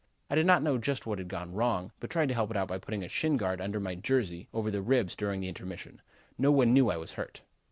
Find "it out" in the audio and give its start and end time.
2.49-2.69